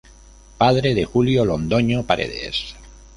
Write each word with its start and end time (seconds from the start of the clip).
Padre 0.57 0.95
de 0.95 1.05
Julio 1.05 1.45
Londoño 1.45 2.01
Paredes. 2.07 2.73